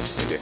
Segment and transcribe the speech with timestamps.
[0.00, 0.40] Yeah.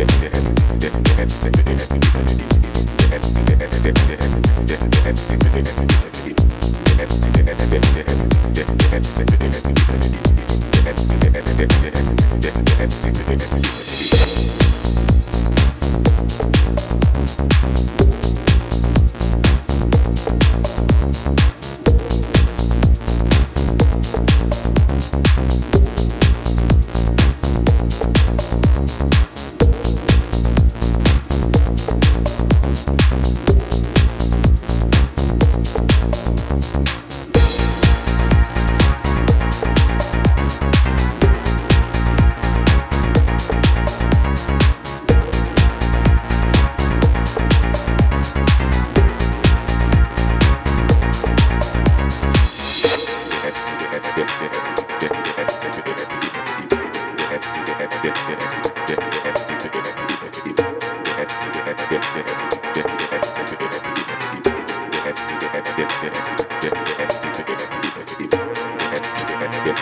[0.00, 0.39] yeah, yeah.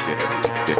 [0.08, 0.77] yeah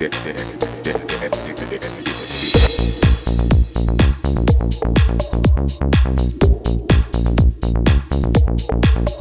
[0.00, 0.60] Yeah.